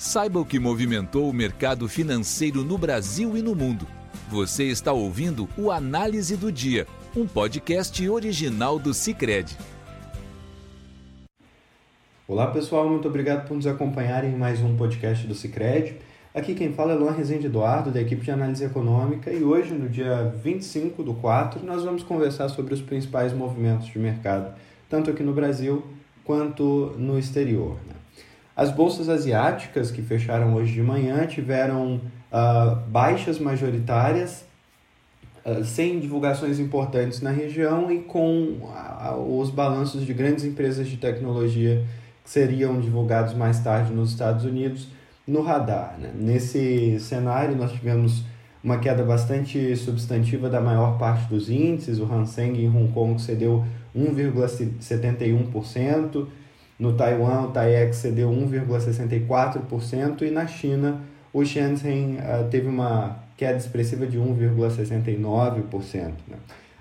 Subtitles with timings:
[0.00, 3.86] Saiba o que movimentou o mercado financeiro no Brasil e no mundo.
[4.30, 9.54] Você está ouvindo o Análise do Dia, um podcast original do Cicred.
[12.26, 15.96] Olá pessoal, muito obrigado por nos acompanharem em mais um podcast do Cicred.
[16.34, 19.86] Aqui quem fala é Luan Rezende Eduardo, da equipe de análise econômica, e hoje, no
[19.86, 24.54] dia 25 do 4, nós vamos conversar sobre os principais movimentos de mercado,
[24.88, 25.84] tanto aqui no Brasil
[26.24, 27.76] quanto no exterior.
[27.86, 27.99] Né?
[28.60, 34.44] As bolsas asiáticas que fecharam hoje de manhã tiveram uh, baixas majoritárias,
[35.46, 40.98] uh, sem divulgações importantes na região e com uh, os balanços de grandes empresas de
[40.98, 41.86] tecnologia
[42.22, 44.88] que seriam divulgados mais tarde nos Estados Unidos
[45.26, 45.96] no radar.
[45.98, 46.10] Né?
[46.14, 48.24] Nesse cenário, nós tivemos
[48.62, 51.98] uma queda bastante substantiva da maior parte dos índices.
[51.98, 53.64] O Hang Seng em Hong Kong cedeu
[53.96, 56.26] 1,71%.
[56.80, 63.58] No Taiwan, o TAIEX cedeu 1,64% e na China, o Shenzhen uh, teve uma queda
[63.58, 66.12] expressiva de 1,69%.
[66.26, 66.38] Né?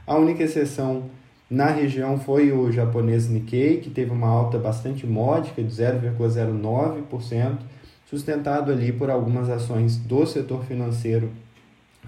[0.08, 1.04] A única exceção
[1.50, 7.58] na região foi o japonês Nikkei, que teve uma alta bastante módica de 0,09%,
[8.10, 11.30] sustentado ali por algumas ações do setor financeiro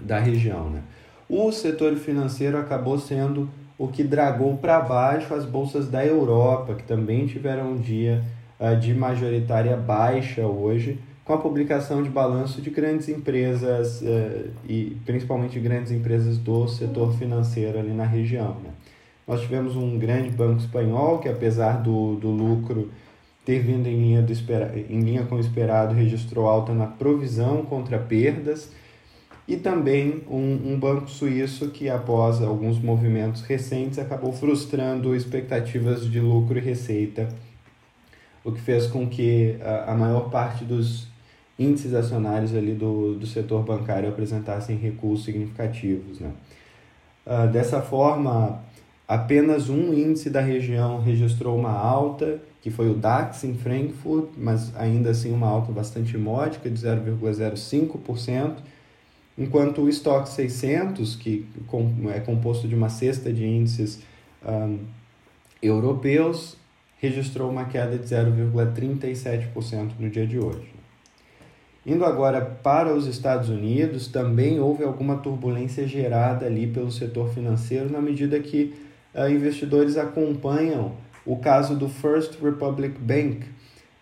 [0.00, 0.70] da região.
[0.70, 0.80] Né?
[1.28, 3.50] O setor financeiro acabou sendo
[3.82, 8.22] o que dragou para baixo as bolsas da Europa, que também tiveram um dia
[8.60, 14.96] uh, de majoritária baixa hoje, com a publicação de balanço de grandes empresas uh, e
[15.04, 18.56] principalmente grandes empresas do setor financeiro ali na região.
[18.62, 18.70] Né?
[19.26, 22.88] Nós tivemos um grande banco espanhol que, apesar do, do lucro
[23.44, 24.32] ter vindo em linha, do
[24.88, 28.70] em linha com o esperado, registrou alta na provisão contra perdas
[29.52, 36.18] e também um, um, banco suíço que, após alguns movimentos recentes, acabou frustrando expectativas de
[36.18, 37.28] lucro e receita,
[38.42, 41.06] o que fez com que a, a maior parte dos
[41.58, 46.18] índices acionários ali do, do setor bancário apresentassem recuos significativos.
[46.18, 46.30] Né?
[47.26, 48.58] Uh, dessa forma,
[49.06, 54.74] apenas um índice da região registrou uma alta, que foi o DAX em Frankfurt, mas
[54.76, 58.54] ainda assim uma alta bastante módica, de 0,05%,
[59.36, 61.46] enquanto o estoque 600, que
[62.14, 64.00] é composto de uma cesta de índices
[64.44, 64.78] um,
[65.62, 66.56] europeus,
[66.98, 70.72] registrou uma queda de 0,37% no dia de hoje.
[71.84, 77.90] Indo agora para os Estados Unidos, também houve alguma turbulência gerada ali pelo setor financeiro,
[77.90, 78.72] na medida que
[79.12, 80.92] uh, investidores acompanham
[81.26, 83.44] o caso do First Republic Bank,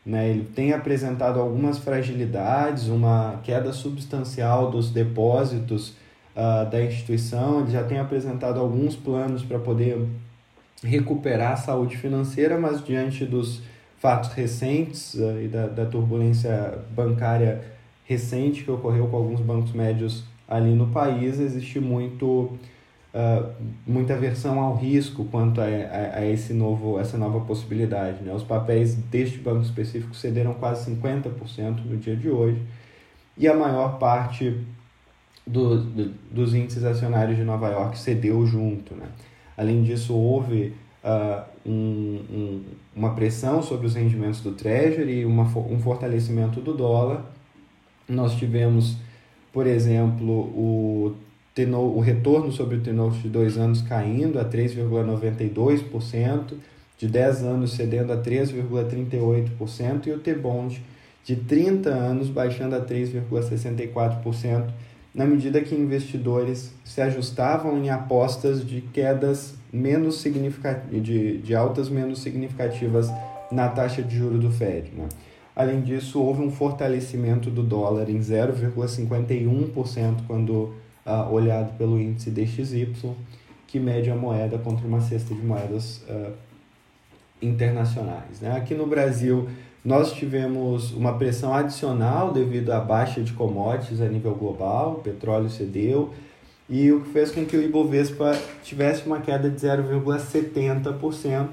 [0.04, 0.30] né?
[0.30, 5.90] Ele tem apresentado algumas fragilidades, uma queda substancial dos depósitos
[6.34, 10.06] uh, da instituição, ele já tem apresentado alguns planos para poder
[10.82, 13.62] recuperar a saúde financeira, mas diante dos
[13.98, 17.62] fatos recentes uh, e da, da turbulência bancária
[18.04, 22.58] recente que ocorreu com alguns bancos médios ali no país, existe muito
[23.15, 23.50] uh,
[23.87, 28.22] muita aversão ao risco quanto a, a, a, esse novo, essa nova possibilidade.
[28.22, 28.32] Né?
[28.32, 32.62] Os papéis deste banco específico cederam quase 50% no dia de hoje
[33.37, 34.56] e a maior parte
[35.47, 38.94] do, do, dos índices acionários de Nova York cedeu junto.
[38.94, 39.06] Né?
[39.56, 45.81] Além disso, houve uh, um, um, uma pressão sobre os rendimentos do Treasury uma, um
[45.81, 47.25] fortalecimento do dólar.
[48.09, 48.97] Nós tivemos,
[49.53, 51.16] por exemplo, o
[51.54, 56.54] tenor, o retorno sobre o tenor de dois anos caindo a 3,92%,
[56.96, 60.82] de 10 anos cedendo a 3,38% e o T-Bond
[61.24, 64.70] de 30 anos baixando a 3,64%,
[65.14, 71.88] na medida que investidores se ajustavam em apostas de quedas menos significativas, de, de altas
[71.88, 73.08] menos significativas
[73.50, 74.90] na taxa de juro do Fed.
[74.94, 75.08] Né?
[75.54, 80.74] Além disso, houve um fortalecimento do dólar em 0,51% quando
[81.06, 83.14] uh, olhado pelo índice DXY,
[83.66, 86.32] que mede a moeda contra uma cesta de moedas uh,
[87.40, 88.40] internacionais.
[88.40, 88.56] Né?
[88.56, 89.48] Aqui no Brasil,
[89.84, 95.48] nós tivemos uma pressão adicional devido à baixa de commodities a nível global, o petróleo
[95.48, 96.12] cedeu,
[96.68, 101.48] e o que fez com que o Ibovespa tivesse uma queda de 0,70%,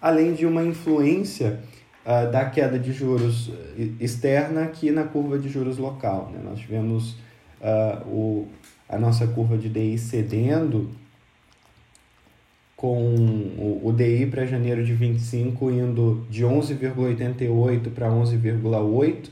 [0.00, 1.60] além de uma influência
[2.04, 3.50] uh, da queda de juros
[3.98, 6.30] externa aqui na curva de juros local.
[6.32, 6.40] Né?
[6.44, 7.12] Nós tivemos
[7.60, 8.48] uh, o
[8.88, 10.90] a nossa curva de DI cedendo,
[12.76, 13.14] com
[13.82, 19.30] o, DI para janeiro de 25 indo de 11,88 para 11,8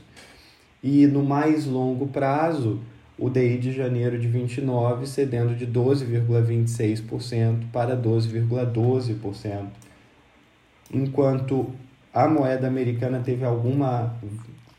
[0.81, 2.79] e no mais longo prazo
[3.17, 9.67] o DI de janeiro de 29 cedendo de 12,26% para 12,12%,
[10.91, 11.69] enquanto
[12.11, 14.15] a moeda americana teve alguma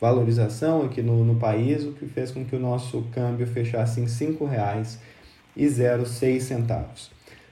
[0.00, 4.05] valorização aqui no, no país, o que fez com que o nosso câmbio fechasse em
[4.05, 7.11] R$ 5,06.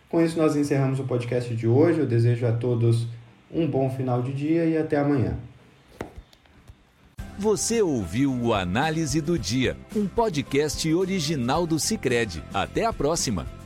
[0.09, 2.01] Com isso, nós encerramos o podcast de hoje.
[2.01, 3.07] Eu desejo a todos
[3.51, 5.39] um bom final de dia e até amanhã.
[7.39, 12.43] Você ouviu o Análise do Dia, um podcast original do Cicred.
[12.53, 13.62] Até a próxima!